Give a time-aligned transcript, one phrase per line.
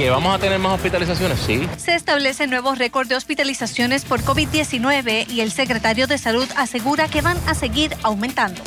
[0.00, 1.38] ¿Que vamos a tener más hospitalizaciones?
[1.40, 1.68] Sí.
[1.76, 7.20] Se establecen nuevos récords de hospitalizaciones por COVID-19 y el secretario de Salud asegura que
[7.20, 8.62] van a seguir aumentando.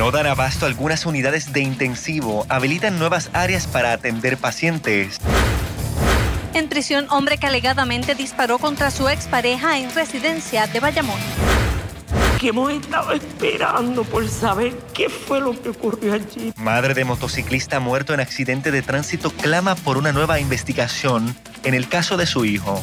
[0.00, 5.18] No dan abasto algunas unidades de intensivo, habilitan nuevas áreas para atender pacientes.
[6.52, 11.20] En prisión, hombre que alegadamente disparó contra su expareja en residencia de Bayamón
[12.38, 16.52] que hemos estado esperando por saber qué fue lo que ocurrió allí.
[16.56, 21.88] Madre de motociclista muerto en accidente de tránsito clama por una nueva investigación en el
[21.88, 22.80] caso de su hijo.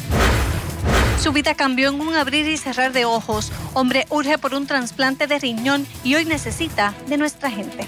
[1.20, 3.50] Su vida cambió en un abrir y cerrar de ojos.
[3.72, 7.86] Hombre urge por un trasplante de riñón y hoy necesita de nuestra gente.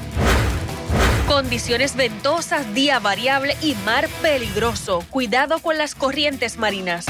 [1.27, 5.05] Condiciones ventosas, día variable y mar peligroso.
[5.11, 7.05] Cuidado con las corrientes marinas.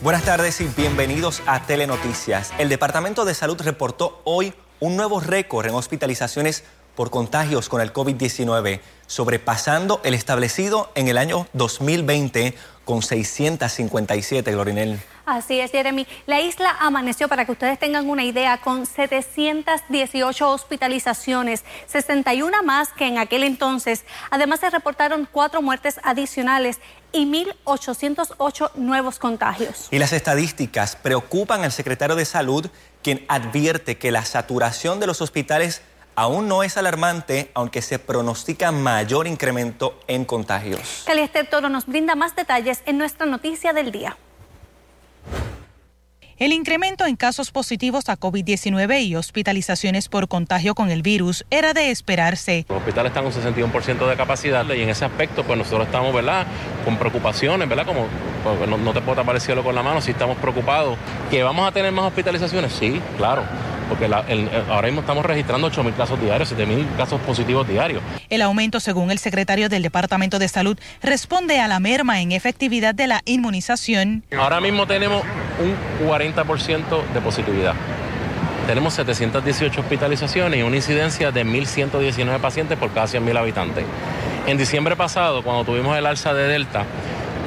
[0.00, 2.52] Buenas tardes y bienvenidos a Telenoticias.
[2.58, 6.62] El Departamento de Salud reportó hoy un nuevo récord en hospitalizaciones
[6.94, 12.54] por contagios con el COVID-19, sobrepasando el establecido en el año 2020
[12.84, 15.00] con 657, Glorinel.
[15.28, 16.06] Así es, Jeremy.
[16.24, 23.06] La isla amaneció, para que ustedes tengan una idea, con 718 hospitalizaciones, 61 más que
[23.06, 24.06] en aquel entonces.
[24.30, 26.78] Además, se reportaron cuatro muertes adicionales
[27.12, 29.88] y 1.808 nuevos contagios.
[29.90, 32.70] Y las estadísticas preocupan al secretario de Salud,
[33.02, 35.82] quien advierte que la saturación de los hospitales
[36.14, 41.02] aún no es alarmante, aunque se pronostica mayor incremento en contagios.
[41.06, 44.16] Caliester Toro nos brinda más detalles en nuestra noticia del día.
[46.38, 51.74] El incremento en casos positivos a COVID-19 y hospitalizaciones por contagio con el virus era
[51.74, 52.64] de esperarse.
[52.68, 56.46] Los hospitales están con 61% de capacidad y en ese aspecto pues nosotros estamos ¿verdad?
[56.84, 57.86] con preocupaciones, ¿verdad?
[57.86, 58.06] Como
[58.44, 60.96] pues, no, te puedo tapar el cielo con la mano si estamos preocupados.
[61.28, 62.72] ¿Que vamos a tener más hospitalizaciones?
[62.72, 63.42] Sí, claro
[63.88, 68.02] porque ahora mismo estamos registrando 8.000 casos diarios, 7.000 casos positivos diarios.
[68.28, 72.94] El aumento, según el secretario del Departamento de Salud, responde a la merma en efectividad
[72.94, 74.22] de la inmunización.
[74.38, 75.22] Ahora mismo tenemos
[75.60, 77.74] un 40% de positividad.
[78.66, 83.84] Tenemos 718 hospitalizaciones y una incidencia de 1.119 pacientes por cada 100.000 habitantes.
[84.46, 86.84] En diciembre pasado, cuando tuvimos el alza de Delta,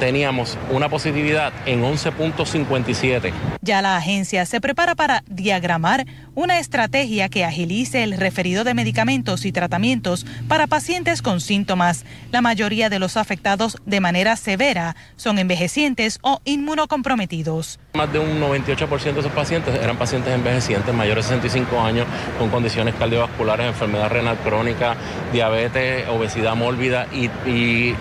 [0.02, 3.32] teníamos una positividad en 11.57.
[3.62, 9.46] Ya la agencia se prepara para diagramar una estrategia que agilice el referido de medicamentos
[9.46, 12.04] y tratamientos para pacientes con síntomas.
[12.32, 17.80] La mayoría de los afectados de manera severa son envejecientes o inmunocomprometidos.
[17.94, 22.08] Más de un 98% de esos pacientes eran pacientes envejecientes mayores de 65 años
[22.40, 24.96] con condiciones cardiovasculares, enfermedad renal crónica,
[25.32, 27.96] diabetes, obesidad mórbida y, y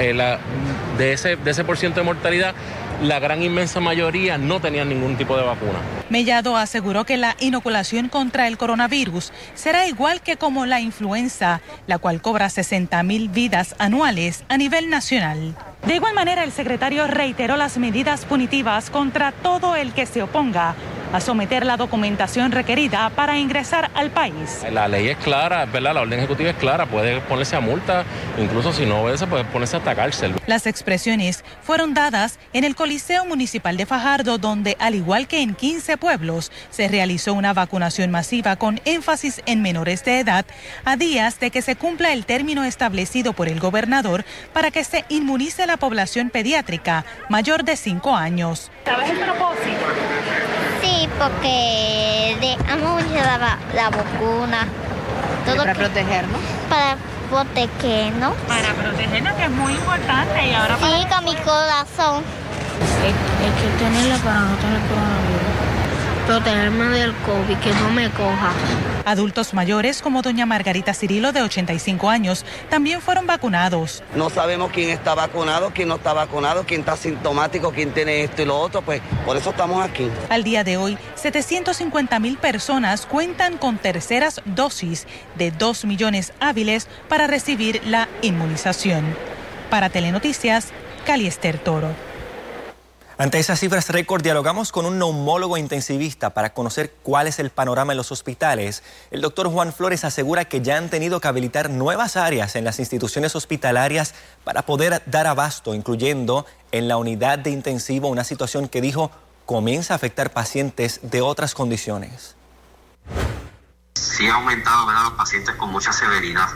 [0.00, 0.38] eh,
[0.98, 2.54] de, ese, de ese por ciento de mortalidad,
[3.02, 5.78] la gran inmensa mayoría no tenían ningún tipo de vacuna.
[6.10, 11.98] Mellado aseguró que la inoculación contra el coronavirus será igual que como la influenza, la
[11.98, 15.54] cual cobra 60 mil vidas anuales a nivel nacional.
[15.86, 20.74] De igual manera, el secretario reiteró las medidas punitivas contra todo el que se oponga
[21.12, 24.64] a someter la documentación requerida para ingresar al país.
[24.70, 25.94] La ley es clara, ¿verdad?
[25.94, 28.04] La orden ejecutiva es clara, puede ponerse a multa,
[28.38, 30.34] incluso si no obedece, puede ponerse hasta cárcel.
[30.46, 35.54] Las expresiones fueron dadas en el Coliseo Municipal de Fajardo, donde, al igual que en
[35.54, 40.44] 15 pueblos, se realizó una vacunación masiva con énfasis en menores de edad,
[40.84, 45.04] a días de que se cumpla el término establecido por el gobernador para que se
[45.08, 48.70] inmunice la población pediátrica mayor de 5 años.
[48.84, 49.86] ¿Sabes el propósito?
[50.90, 54.66] Sí, porque dejamos la, la vacuna.
[55.44, 56.40] Todo para protegernos.
[56.68, 56.96] Para
[57.30, 58.34] protegernos.
[58.48, 60.46] Para protegernos, que es muy importante.
[60.48, 62.24] Y ahora sí, con mi corazón.
[63.02, 65.39] Hay, que tenerla para no tener coronavirus
[66.30, 68.52] protegerme del COVID, que no me coja.
[69.04, 74.04] Adultos mayores como doña Margarita Cirilo de 85 años también fueron vacunados.
[74.14, 78.42] No sabemos quién está vacunado, quién no está vacunado, quién está sintomático, quién tiene esto
[78.42, 80.08] y lo otro, pues por eso estamos aquí.
[80.28, 86.86] Al día de hoy, 750 mil personas cuentan con terceras dosis de 2 millones hábiles
[87.08, 89.04] para recibir la inmunización.
[89.68, 90.68] Para Telenoticias,
[91.04, 92.09] Caliester Toro.
[93.20, 97.92] Ante esas cifras récord, dialogamos con un neumólogo intensivista para conocer cuál es el panorama
[97.92, 98.82] en los hospitales.
[99.10, 102.78] El doctor Juan Flores asegura que ya han tenido que habilitar nuevas áreas en las
[102.78, 108.80] instituciones hospitalarias para poder dar abasto, incluyendo en la unidad de intensivo, una situación que
[108.80, 109.10] dijo
[109.44, 112.36] comienza a afectar pacientes de otras condiciones.
[113.96, 115.02] Sí ha aumentado ¿verdad?
[115.02, 116.48] los pacientes con mucha severidad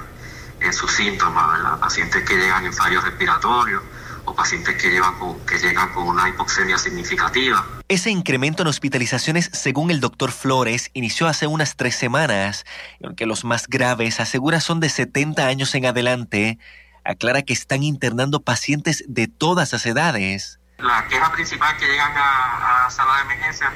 [0.61, 1.79] en sus síntomas, ¿verdad?
[1.79, 3.83] pacientes que llegan en fallos respiratorios
[4.25, 5.15] o pacientes que, llevan
[5.47, 7.65] que llegan con una hipoxemia significativa.
[7.89, 12.65] Ese incremento en hospitalizaciones, según el doctor Flores, inició hace unas tres semanas,
[13.01, 16.59] y aunque los más graves asegura son de 70 años en adelante,
[17.05, 20.59] aclara que están internando pacientes de todas las edades.
[20.79, 23.73] La queja principal que llegan a, a sala de emergencia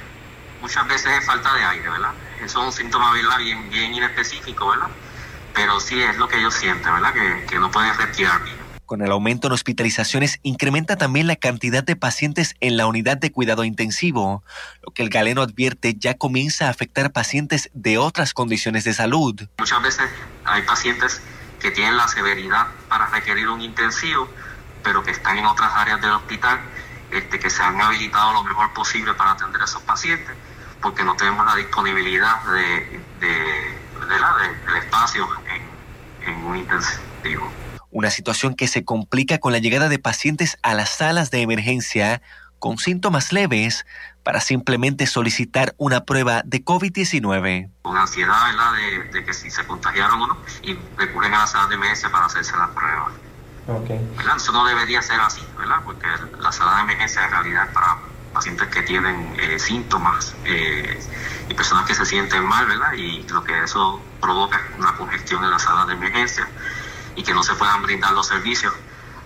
[0.61, 2.13] muchas veces es falta de aire, ¿verdad?
[2.43, 4.89] Eso es un síntoma bien, bien inespecífico, ¿verdad?
[5.55, 7.13] Pero sí es lo que ellos sienten, ¿verdad?
[7.13, 8.57] Que, que no pueden respirar bien.
[8.89, 13.31] Con el aumento en hospitalizaciones incrementa también la cantidad de pacientes en la unidad de
[13.31, 14.43] cuidado intensivo,
[14.81, 19.47] lo que el galeno advierte ya comienza a afectar pacientes de otras condiciones de salud.
[19.59, 20.09] Muchas veces
[20.47, 21.21] hay pacientes
[21.61, 24.27] que tienen la severidad para requerir un intensivo,
[24.83, 26.59] pero que están en otras áreas del hospital,
[27.11, 30.35] este, que se han habilitado lo mejor posible para atender a esos pacientes,
[30.81, 35.29] porque no tenemos la disponibilidad de, del espacio
[36.25, 37.53] en un intensivo
[37.99, 42.23] una situación que se complica con la llegada de pacientes a las salas de emergencia
[42.61, 43.87] con síntomas leves
[44.23, 47.71] para simplemente solicitar una prueba de COVID-19.
[47.83, 51.71] Con ansiedad, ¿verdad?, de, que si se contagiaron o no, y recurren a las salas
[51.71, 53.11] de emergencia para hacerse la prueba.
[53.67, 54.01] Okay.
[54.37, 55.79] Eso no debería ser así, ¿verdad?
[55.85, 56.07] Porque
[56.39, 57.99] la sala de emergencia en realidad para
[58.33, 61.01] pacientes que tienen eh, síntomas eh,
[61.49, 62.93] y personas que se sienten mal, ¿verdad?
[62.93, 66.49] Y lo que eso provoca es una congestión en la sala de emergencia
[67.19, 68.73] y que no se puedan brindar los servicios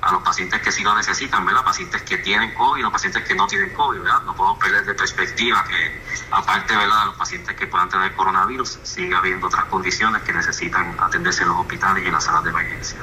[0.01, 1.63] a los pacientes que sí lo necesitan, ¿verdad?
[1.63, 4.23] Pacientes que tienen COVID y los pacientes que no tienen COVID, ¿verdad?
[4.23, 6.01] No podemos perder de perspectiva que,
[6.31, 10.97] aparte, ¿verdad?, de los pacientes que puedan tener coronavirus, sigue habiendo otras condiciones que necesitan
[10.99, 12.99] atenderse en los hospitales y en las salas de emergencia.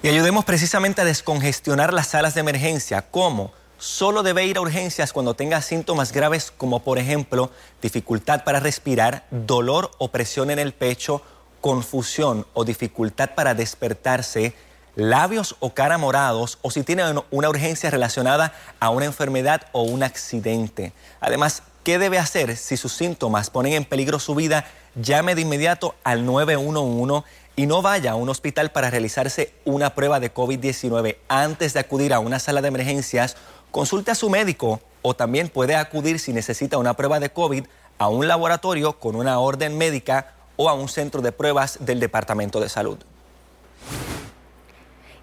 [0.00, 3.02] Y ayudemos precisamente a descongestionar las salas de emergencia.
[3.10, 3.52] ¿Cómo?
[3.78, 7.50] Solo debe ir a urgencias cuando tenga síntomas graves como por ejemplo
[7.82, 11.22] dificultad para respirar, dolor o presión en el pecho
[11.68, 14.54] confusión o dificultad para despertarse,
[14.96, 20.02] labios o cara morados o si tiene una urgencia relacionada a una enfermedad o un
[20.02, 20.94] accidente.
[21.20, 24.64] Además, ¿qué debe hacer si sus síntomas ponen en peligro su vida?
[24.94, 30.20] Llame de inmediato al 911 y no vaya a un hospital para realizarse una prueba
[30.20, 33.36] de COVID-19 antes de acudir a una sala de emergencias.
[33.70, 37.66] Consulte a su médico o también puede acudir si necesita una prueba de COVID
[37.98, 42.60] a un laboratorio con una orden médica o a un centro de pruebas del Departamento
[42.60, 42.98] de Salud.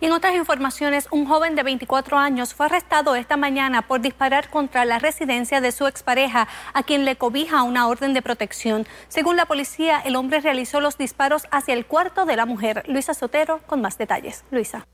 [0.01, 4.85] En otras informaciones, un joven de 24 años fue arrestado esta mañana por disparar contra
[4.85, 8.87] la residencia de su expareja, a quien le cobija una orden de protección.
[9.07, 12.83] Según la policía, el hombre realizó los disparos hacia el cuarto de la mujer.
[12.87, 14.43] Luisa Sotero con más detalles.
[14.51, 14.85] Luisa.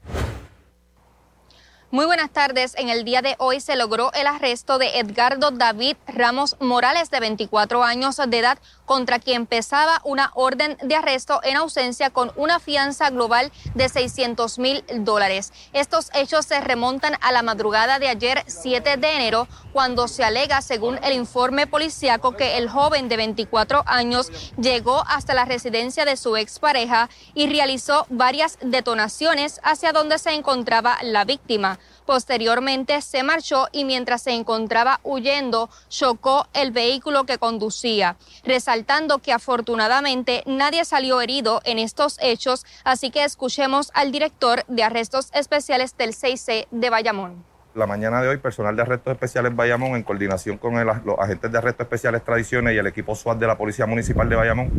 [1.93, 2.73] Muy buenas tardes.
[2.77, 7.19] En el día de hoy se logró el arresto de Edgardo David Ramos Morales, de
[7.19, 8.59] 24 años de edad,
[8.91, 14.59] contra quien pesaba una orden de arresto en ausencia con una fianza global de 600
[14.59, 15.53] mil dólares.
[15.71, 20.61] Estos hechos se remontan a la madrugada de ayer, 7 de enero, cuando se alega,
[20.61, 26.17] según el informe policiaco, que el joven de 24 años llegó hasta la residencia de
[26.17, 31.79] su expareja y realizó varias detonaciones hacia donde se encontraba la víctima.
[32.11, 39.31] Posteriormente se marchó y mientras se encontraba huyendo chocó el vehículo que conducía, resaltando que
[39.31, 45.95] afortunadamente nadie salió herido en estos hechos, así que escuchemos al director de arrestos especiales
[45.95, 47.45] del 6C de Bayamón.
[47.75, 51.57] La mañana de hoy, personal de arrestos especiales Bayamón, en coordinación con los agentes de
[51.57, 54.69] arrestos especiales tradiciones y el equipo SWAT de la Policía Municipal de Bayamón,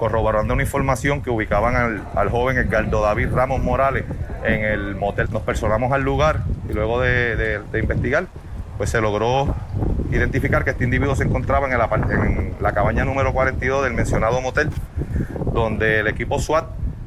[0.00, 4.06] corroborando una información que ubicaban al, joven Edgardo David Ramos Morales
[4.42, 5.28] en el motel.
[5.30, 8.24] Nos personamos al lugar y luego de, investigar,
[8.78, 9.54] pues se logró
[10.10, 14.70] identificar que este individuo se encontraba en, en la cabaña número 42 del mencionado motel,
[15.52, 16.64] donde el equipo SWAT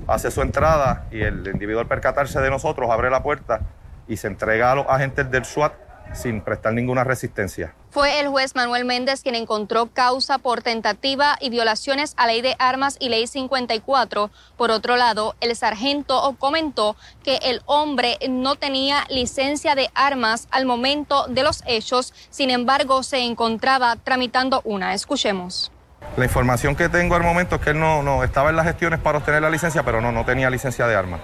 [0.08, 3.62] hace su entrada y el individuo al percatarse de nosotros abre la puerta
[4.08, 5.74] y se entrega a los agentes del SWAT
[6.13, 7.74] sin prestar ninguna resistencia.
[7.91, 12.55] Fue el juez Manuel Méndez quien encontró causa por tentativa y violaciones a ley de
[12.60, 14.32] armas y ley 54.
[14.58, 20.65] Por otro lado, el sargento comentó que el hombre no tenía licencia de armas al
[20.65, 24.93] momento de los hechos, sin embargo se encontraba tramitando una.
[24.93, 25.72] Escuchemos.
[26.17, 29.00] La información que tengo al momento es que él no, no estaba en las gestiones
[29.00, 31.22] para obtener la licencia, pero no, no tenía licencia de armas.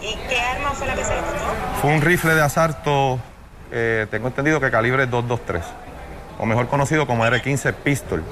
[0.00, 1.49] ¿Y qué arma fue la que se le encontró?
[1.80, 3.18] Fue un rifle de asalto,
[3.72, 5.64] eh, tengo entendido que calibre 223,
[6.38, 8.22] o mejor conocido como R15 Pistol.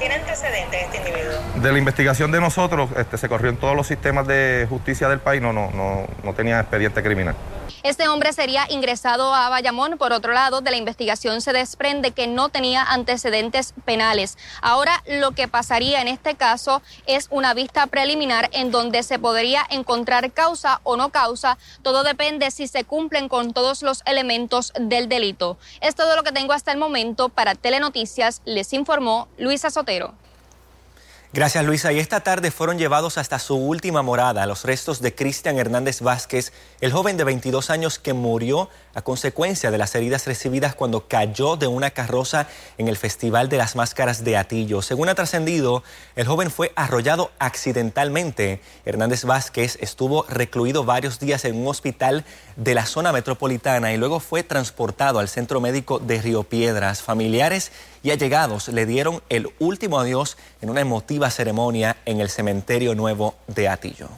[0.00, 1.38] ¿Tiene antecedentes este individuo?
[1.62, 5.18] De la investigación de nosotros, este, se corrió en todos los sistemas de justicia del
[5.18, 7.34] país, no, no, no, no tenía expediente criminal.
[7.82, 9.98] Este hombre sería ingresado a Bayamón.
[9.98, 14.38] Por otro lado, de la investigación se desprende que no tenía antecedentes penales.
[14.62, 19.64] Ahora, lo que pasaría en este caso es una vista preliminar en donde se podría
[19.70, 21.58] encontrar causa o no causa.
[21.82, 25.58] Todo depende si se cumplen con todos los elementos del delito.
[25.80, 27.28] Es todo lo que tengo hasta el momento.
[27.28, 30.14] Para Telenoticias, les informó Luisa Sotero.
[31.30, 31.92] Gracias Luisa.
[31.92, 36.54] Y esta tarde fueron llevados hasta su última morada los restos de Cristian Hernández Vázquez,
[36.80, 41.56] el joven de 22 años que murió a consecuencia de las heridas recibidas cuando cayó
[41.56, 42.46] de una carroza
[42.78, 44.80] en el Festival de las Máscaras de Atillo.
[44.80, 45.82] Según ha trascendido,
[46.16, 48.62] el joven fue arrollado accidentalmente.
[48.86, 52.24] Hernández Vázquez estuvo recluido varios días en un hospital
[52.56, 57.02] de la zona metropolitana y luego fue transportado al centro médico de Río Piedras.
[57.02, 57.70] Familiares
[58.02, 63.34] y allegados le dieron el último adiós en una emotiva ceremonia en el Cementerio Nuevo
[63.46, 64.08] de Atillo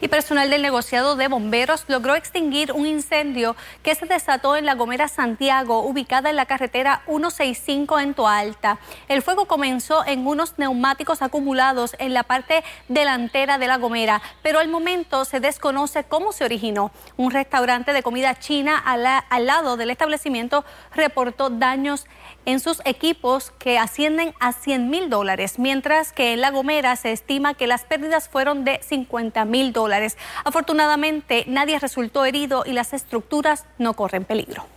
[0.00, 4.74] y personal del negociado de bomberos logró extinguir un incendio que se desató en la
[4.74, 8.78] Gomera Santiago, ubicada en la carretera 165 en Toalta.
[9.08, 14.58] El fuego comenzó en unos neumáticos acumulados en la parte delantera de la Gomera, pero
[14.58, 16.90] al momento se desconoce cómo se originó.
[17.16, 22.06] Un restaurante de comida china al, lado del establecimiento reportó daños
[22.44, 27.12] en sus equipos que ascienden a 100 mil dólares, mientras que en La Gomera se
[27.12, 30.16] estima que las pérdidas fueron de 50 mil dólares.
[30.44, 34.73] Afortunadamente, nadie resultó herido y las estructuras no corren peligro.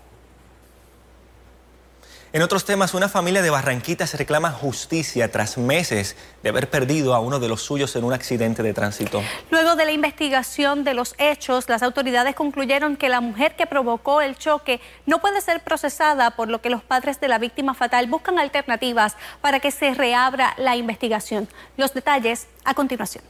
[2.38, 7.20] En otros temas, una familia de Barranquitas reclama justicia tras meses de haber perdido a
[7.20, 9.24] uno de los suyos en un accidente de tránsito.
[9.50, 14.22] Luego de la investigación de los hechos, las autoridades concluyeron que la mujer que provocó
[14.22, 18.06] el choque no puede ser procesada, por lo que los padres de la víctima fatal
[18.06, 21.50] buscan alternativas para que se reabra la investigación.
[21.76, 23.24] Los detalles a continuación.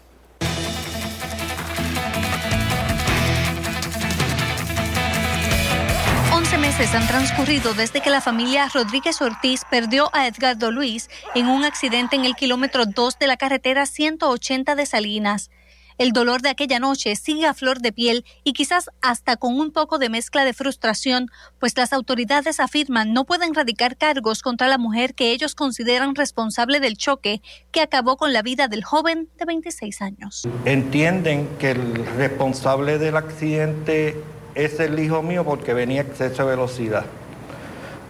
[6.80, 11.64] Meses han transcurrido desde que la familia Rodríguez Ortiz perdió a Edgardo Luis en un
[11.64, 15.50] accidente en el kilómetro 2 de la carretera 180 de Salinas.
[15.98, 19.72] El dolor de aquella noche sigue a flor de piel y quizás hasta con un
[19.72, 24.78] poco de mezcla de frustración, pues las autoridades afirman no pueden radicar cargos contra la
[24.78, 27.42] mujer que ellos consideran responsable del choque
[27.72, 30.48] que acabó con la vida del joven de 26 años.
[30.66, 34.16] Entienden que el responsable del accidente
[34.58, 37.06] es el hijo mío porque venía exceso de velocidad.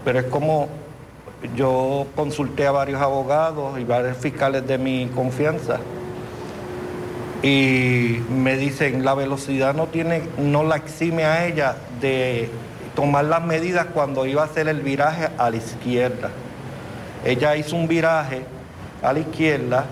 [0.06, 0.70] Pero es como
[1.56, 5.80] yo consulté a varios abogados y varios fiscales de mi confianza
[7.44, 12.50] y me dicen la velocidad no tiene, no la exime a ella de
[12.96, 16.32] tomar las medidas cuando iba a hacer el viraje a la izquierda.
[17.26, 18.44] Ella hizo un viraje
[19.04, 19.86] a la izquierda,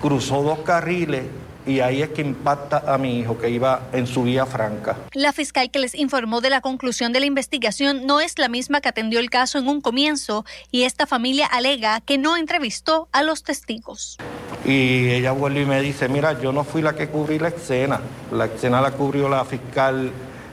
[0.00, 1.22] cruzó dos carriles
[1.68, 4.96] y ahí es que impacta a mi hijo que iba en su vía franca.
[5.12, 8.80] La fiscal que les informó de la conclusión de la investigación no es la misma
[8.80, 13.22] que atendió el caso en un comienzo y esta familia alega que no entrevistó a
[13.22, 14.16] los testigos.
[14.64, 18.00] Y ella vuelve y me dice, mira, yo no fui la que cubrí la escena,
[18.32, 20.10] la escena la cubrió la fiscal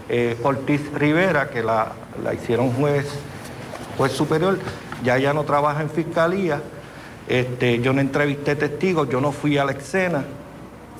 [0.10, 3.07] eh, Ortiz Rivera, que la, la hicieron juez,
[3.98, 4.60] juez superior,
[5.01, 6.62] ya ya no trabaja en fiscalía,
[7.29, 10.25] este, yo no entrevisté testigos, yo no fui a la escena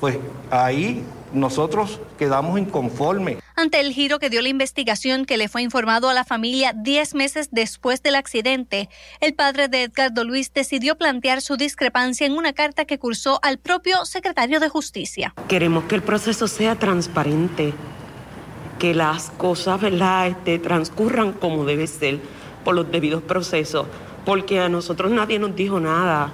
[0.00, 0.18] pues
[0.50, 3.38] ahí nosotros quedamos inconformes.
[3.54, 7.14] Ante el giro que dio la investigación que le fue informado a la familia 10
[7.14, 8.88] meses después del accidente,
[9.20, 13.58] el padre de Edgardo Luis decidió plantear su discrepancia en una carta que cursó al
[13.58, 15.34] propio secretario de Justicia.
[15.48, 17.72] Queremos que el proceso sea transparente,
[18.78, 20.28] que las cosas ¿verdad?
[20.28, 22.20] Este, transcurran como debe ser
[22.64, 23.86] por los debidos procesos,
[24.24, 26.32] porque a nosotros nadie nos dijo nada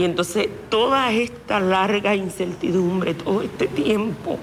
[0.00, 4.38] y entonces toda esta larga incertidumbre, todo este tiempo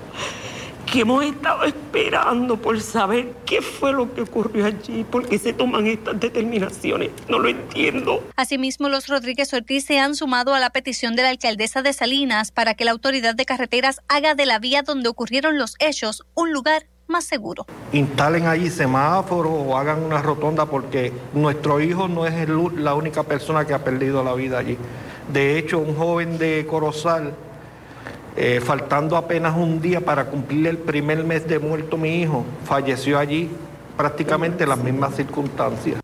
[0.86, 5.54] que hemos estado esperando por saber qué fue lo que ocurrió allí, por qué se
[5.54, 8.24] toman estas determinaciones, no lo entiendo.
[8.36, 12.52] Asimismo, los Rodríguez Ortiz se han sumado a la petición de la alcaldesa de Salinas
[12.52, 16.54] para que la autoridad de carreteras haga de la vía donde ocurrieron los hechos un
[16.54, 17.66] lugar más seguro.
[17.94, 23.66] Instalen allí semáforos o hagan una rotonda porque nuestro hijo no es la única persona
[23.66, 24.78] que ha perdido la vida allí.
[25.32, 27.34] De hecho, un joven de Corozal,
[28.36, 33.20] eh, faltando apenas un día para cumplir el primer mes de muerto mi hijo, falleció
[33.20, 33.50] allí
[33.98, 36.00] prácticamente en las mismas circunstancias.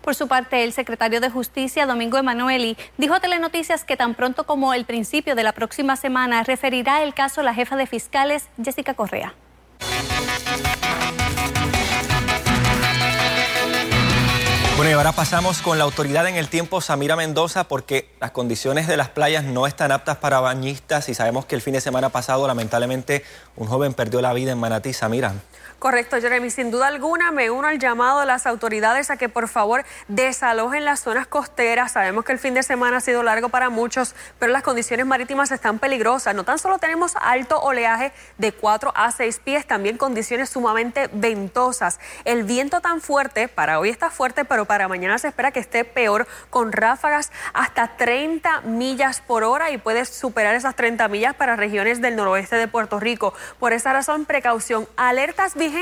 [0.00, 4.44] Por su parte, el secretario de Justicia, Domingo Emanueli, dijo a Telenoticias que tan pronto
[4.44, 8.92] como el principio de la próxima semana referirá el caso la jefa de fiscales, Jessica
[8.94, 9.34] Correa.
[14.76, 18.88] Bueno, y ahora pasamos con la autoridad en el tiempo, Samira Mendoza, porque las condiciones
[18.88, 22.08] de las playas no están aptas para bañistas y sabemos que el fin de semana
[22.08, 23.22] pasado, lamentablemente,
[23.54, 24.92] un joven perdió la vida en Manatí.
[24.92, 25.34] Samira.
[25.84, 26.48] Correcto, Jeremy.
[26.48, 30.86] Sin duda alguna me uno al llamado de las autoridades a que por favor desalojen
[30.86, 31.92] las zonas costeras.
[31.92, 35.50] Sabemos que el fin de semana ha sido largo para muchos, pero las condiciones marítimas
[35.50, 36.34] están peligrosas.
[36.34, 42.00] No tan solo tenemos alto oleaje de 4 a 6 pies, también condiciones sumamente ventosas.
[42.24, 45.84] El viento tan fuerte, para hoy está fuerte, pero para mañana se espera que esté
[45.84, 51.56] peor, con ráfagas hasta 30 millas por hora y puede superar esas 30 millas para
[51.56, 53.34] regiones del noroeste de Puerto Rico.
[53.60, 55.73] Por esa razón, precaución, alertas vigentes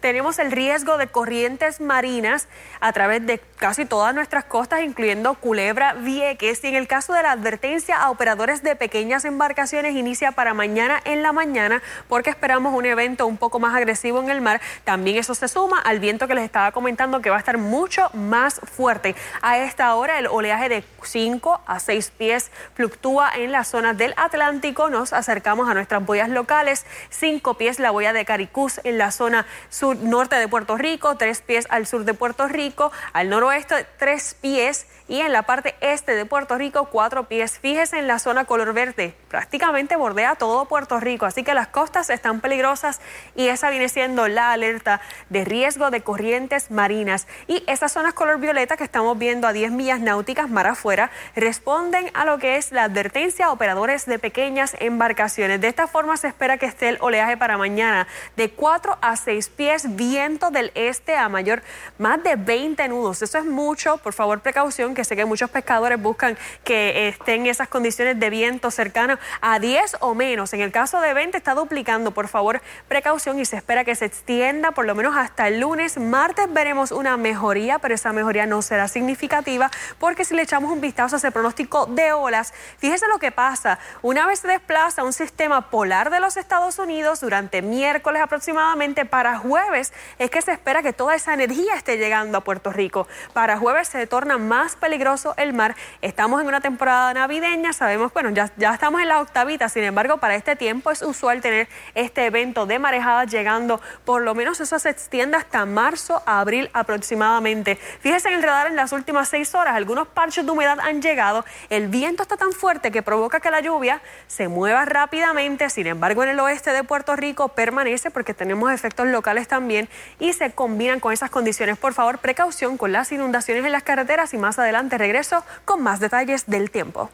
[0.00, 2.48] tenemos el riesgo de corrientes marinas
[2.80, 6.64] a través de casi todas nuestras costas, incluyendo Culebra, Vieques.
[6.64, 11.00] Y en el caso de la advertencia a operadores de pequeñas embarcaciones, inicia para mañana
[11.04, 14.60] en la mañana, porque esperamos un evento un poco más agresivo en el mar.
[14.84, 18.10] También eso se suma al viento que les estaba comentando, que va a estar mucho
[18.14, 19.14] más fuerte.
[19.42, 24.14] A esta hora, el oleaje de 5 a 6 pies fluctúa en la zona del
[24.16, 24.88] Atlántico.
[24.88, 26.86] Nos acercamos a nuestras boyas locales.
[27.10, 31.40] 5 pies la boya de Caricús en la zona sur norte de Puerto Rico, tres
[31.40, 36.14] pies al sur de Puerto Rico, al noroeste tres pies y en la parte este
[36.14, 37.58] de Puerto Rico cuatro pies.
[37.58, 42.10] Fíjese en la zona color verde, prácticamente bordea todo Puerto Rico, así que las costas
[42.10, 43.00] están peligrosas
[43.34, 47.26] y esa viene siendo la alerta de riesgo de corrientes marinas.
[47.48, 52.10] Y esas zonas color violeta que estamos viendo a 10 millas náuticas mar afuera responden
[52.12, 55.60] a lo que es la advertencia a operadores de pequeñas embarcaciones.
[55.60, 59.48] De esta forma se espera que esté el oleaje para mañana de 4 a 6
[59.50, 61.62] pies, viento del este a mayor,
[61.98, 63.22] más de 20 nudos.
[63.22, 67.68] Eso es mucho, por favor precaución que sé que muchos pescadores buscan que estén esas
[67.68, 70.52] condiciones de viento cercanas a 10 o menos.
[70.52, 74.04] En el caso de 20 está duplicando, por favor, precaución y se espera que se
[74.04, 75.98] extienda por lo menos hasta el lunes.
[75.98, 80.80] Martes veremos una mejoría, pero esa mejoría no será significativa porque si le echamos un
[80.80, 83.78] vistazo a ese pronóstico de olas, fíjese lo que pasa.
[84.02, 88.79] Una vez se desplaza un sistema polar de los Estados Unidos durante miércoles aproximadamente,
[89.10, 93.06] para jueves es que se espera que toda esa energía esté llegando a Puerto Rico.
[93.34, 95.76] Para jueves se torna más peligroso el mar.
[96.00, 100.34] Estamos en una temporada navideña, sabemos, bueno, ya, estamos en la octavita, sin embargo, para
[100.34, 104.88] este tiempo es usual tener este evento de marejadas llegando, por lo menos eso se
[104.88, 107.76] extiende hasta marzo, abril aproximadamente.
[107.76, 111.44] Fíjese en el radar en las últimas seis horas, algunos parches de humedad han llegado,
[111.68, 116.22] el viento está tan fuerte que provoca que la lluvia se mueva rápidamente, sin embargo,
[116.22, 121.00] en el oeste de Puerto Rico permanece porque tenemos efectos locales también y se combinan
[121.00, 121.78] con esas condiciones.
[121.78, 126.00] Por favor, precaución con las inundaciones en las carreteras y más adelante regreso con más
[126.00, 127.10] detalles del tiempo.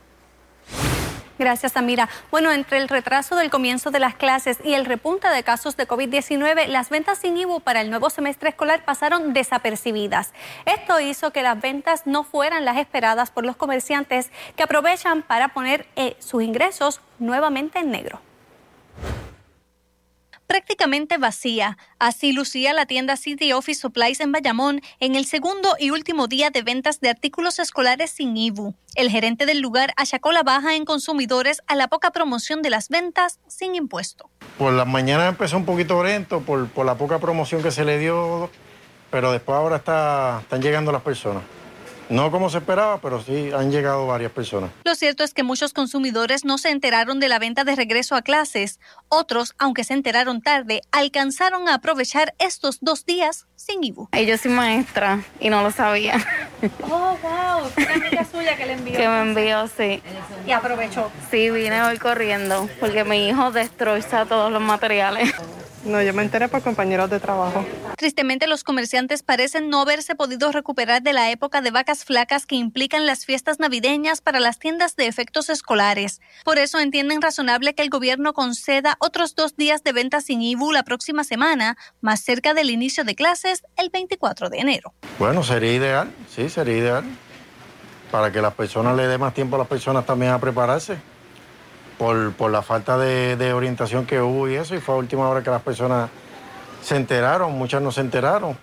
[1.38, 2.08] Gracias, Amira.
[2.30, 5.86] Bueno, entre el retraso del comienzo de las clases y el repunte de casos de
[5.86, 10.32] COVID-19, las ventas sin IBU para el nuevo semestre escolar pasaron desapercibidas.
[10.64, 15.48] Esto hizo que las ventas no fueran las esperadas por los comerciantes que aprovechan para
[15.48, 18.20] poner eh, sus ingresos nuevamente en negro
[20.46, 21.76] prácticamente vacía.
[21.98, 26.50] Así lucía la tienda City Office Supplies en Bayamón en el segundo y último día
[26.50, 28.74] de ventas de artículos escolares sin IBU.
[28.94, 32.88] El gerente del lugar achacó la baja en consumidores a la poca promoción de las
[32.88, 34.30] ventas sin impuesto.
[34.58, 37.98] Por la mañana empezó un poquito lento por, por la poca promoción que se le
[37.98, 38.50] dio,
[39.10, 41.42] pero después ahora está, están llegando las personas.
[42.08, 44.70] No como se esperaba, pero sí han llegado varias personas.
[44.84, 48.22] Lo cierto es que muchos consumidores no se enteraron de la venta de regreso a
[48.22, 48.78] clases.
[49.08, 54.08] Otros, aunque se enteraron tarde, alcanzaron a aprovechar estos dos días sin IBU.
[54.26, 56.24] Yo soy maestra y no lo sabía.
[56.88, 57.70] Oh, wow.
[57.76, 58.96] Una amiga suya que le envió.
[58.96, 60.02] Que me envió, sí.
[60.46, 61.10] Y aprovechó.
[61.30, 65.34] Sí, vine hoy corriendo porque mi hijo destroza todos los materiales.
[65.86, 67.64] No, yo me enteré por compañeros de trabajo.
[67.96, 72.56] Tristemente, los comerciantes parecen no haberse podido recuperar de la época de vacas flacas que
[72.56, 76.20] implican las fiestas navideñas para las tiendas de efectos escolares.
[76.44, 80.72] Por eso entienden razonable que el gobierno conceda otros dos días de venta sin IBU
[80.72, 84.92] la próxima semana, más cerca del inicio de clases, el 24 de enero.
[85.20, 87.04] Bueno, sería ideal, sí, sería ideal.
[88.10, 90.96] Para que las personas le dé más tiempo a las personas también a prepararse
[91.98, 95.50] por, la falta de, orientación que hubo y eso, y fue a última hora que
[95.50, 96.10] las personas
[96.82, 98.58] se enteraron, muchas no se enteraron.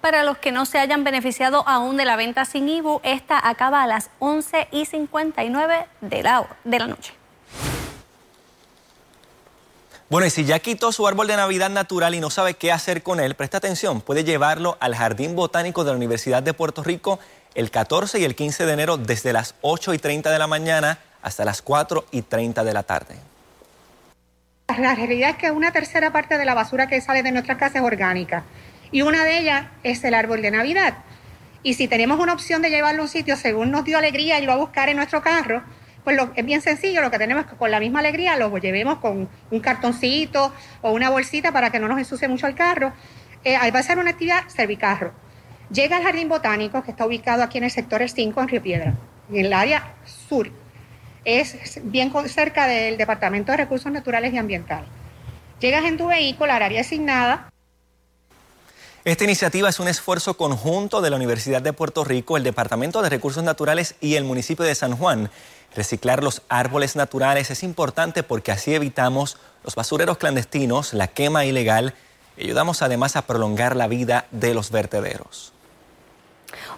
[0.00, 3.82] Para los que no se hayan beneficiado aún de la venta sin IBU, esta acaba
[3.82, 7.14] a las 11 y 59 de la, de la noche.
[10.08, 13.02] Bueno, y si ya quitó su árbol de Navidad natural y no sabe qué hacer
[13.02, 17.18] con él, presta atención, puede llevarlo al Jardín Botánico de la Universidad de Puerto Rico
[17.56, 21.00] el 14 y el 15 de enero desde las 8 y 30 de la mañana
[21.26, 23.16] hasta las 4 y 30 de la tarde.
[24.78, 27.76] La realidad es que una tercera parte de la basura que sale de nuestras casas
[27.76, 28.44] es orgánica.
[28.92, 30.98] y una de ellas es el árbol de Navidad.
[31.64, 34.46] Y si tenemos una opción de llevarlo a un sitio según nos dio alegría y
[34.46, 35.64] lo a buscar en nuestro carro,
[36.04, 38.98] pues es bien sencillo, lo que tenemos es que con la misma alegría lo llevemos
[38.98, 42.92] con un cartoncito o una bolsita para que no nos ensucie mucho el carro.
[43.42, 45.12] Eh, va a ser una actividad servicarro.
[45.72, 48.94] Llega al Jardín Botánico, que está ubicado aquí en el sector 5 en Río Piedra,
[49.28, 50.48] en el área sur.
[51.26, 54.88] Es bien cerca del Departamento de Recursos Naturales y Ambientales.
[55.58, 57.50] Llegas en tu vehículo al área asignada,
[59.04, 63.08] esta iniciativa es un esfuerzo conjunto de la Universidad de Puerto Rico, el Departamento de
[63.08, 65.30] Recursos Naturales y el municipio de San Juan.
[65.76, 71.94] Reciclar los árboles naturales es importante porque así evitamos los basureros clandestinos, la quema ilegal
[72.36, 75.52] y ayudamos además a prolongar la vida de los vertederos.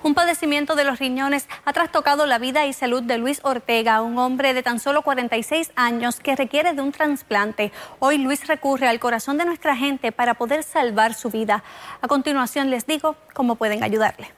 [0.02, 4.18] Un padecimiento de los riñones ha trastocado la vida y salud de Luis Ortega, un
[4.18, 7.72] hombre de tan solo 46 años que requiere de un trasplante.
[7.98, 11.62] Hoy Luis recurre al corazón de nuestra gente para poder salvar su vida.
[12.00, 14.32] A continuación les digo cómo pueden ayudarle.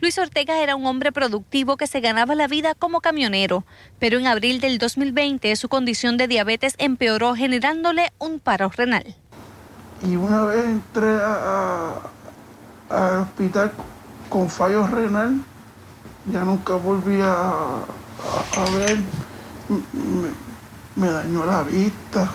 [0.00, 3.64] Luis Ortega era un hombre productivo que se ganaba la vida como camionero,
[3.98, 9.14] pero en abril del 2020 su condición de diabetes empeoró generándole un paro renal.
[10.02, 11.18] Y una vez entré
[12.88, 13.72] al hospital
[14.30, 15.42] con fallo renal,
[16.32, 17.84] ya nunca volví a,
[18.72, 18.98] ver,
[20.94, 22.30] me, dañó la vista,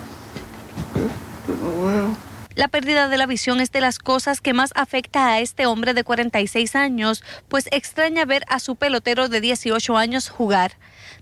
[1.48, 2.16] no veo.
[2.54, 5.94] La pérdida de la visión es de las cosas que más afecta a este hombre
[5.94, 10.72] de 46 años, pues extraña ver a su pelotero de 18 años jugar.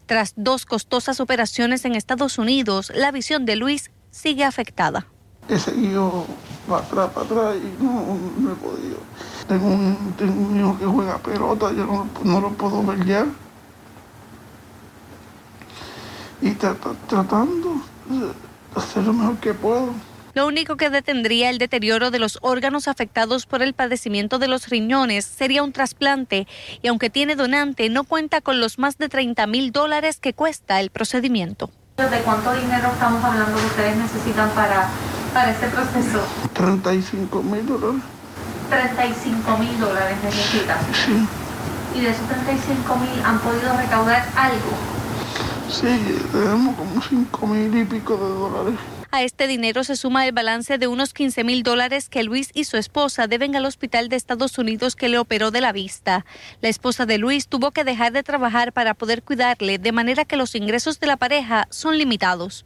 [0.06, 5.06] Tras dos costosas operaciones en Estados Unidos, la visión de Luis sigue afectada.
[5.48, 6.24] He seguido
[6.68, 8.98] para atrás, para atrás y no, no he podido.
[9.48, 13.26] Tengo un, tengo un hijo que juega pelota, yo no, no lo puedo ver ya.
[16.40, 18.32] Y tratando de
[18.74, 19.92] hacer lo mejor que puedo.
[20.34, 24.68] Lo único que detendría el deterioro de los órganos afectados por el padecimiento de los
[24.68, 26.48] riñones sería un trasplante
[26.82, 30.80] y aunque tiene donante no cuenta con los más de 30 mil dólares que cuesta
[30.80, 31.70] el procedimiento.
[31.96, 34.88] ¿De cuánto dinero estamos hablando que ustedes necesitan para,
[35.32, 36.20] para este proceso?
[36.54, 38.02] 35 mil dólares.
[38.70, 40.78] 35 mil dólares necesitan.
[40.92, 41.26] Sí.
[41.96, 44.94] ¿Y de esos 35 mil han podido recaudar algo?
[45.70, 48.80] Sí, tenemos como 5 mil y pico de dólares.
[49.14, 52.64] A este dinero se suma el balance de unos 15 mil dólares que Luis y
[52.64, 56.26] su esposa deben al hospital de Estados Unidos que le operó de la vista.
[56.60, 60.36] La esposa de Luis tuvo que dejar de trabajar para poder cuidarle, de manera que
[60.36, 62.64] los ingresos de la pareja son limitados.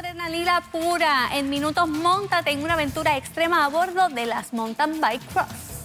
[0.00, 1.28] Adrenalina pura.
[1.34, 5.79] En minutos, montate en una aventura extrema a bordo de las Mountain Bike Cross.